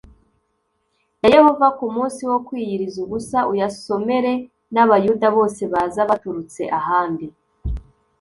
[1.21, 4.31] Ya yehova ku munsi wo kwiyiriza ubusa uyasomere
[4.73, 7.27] n abayuda bose baza baturutse ahandi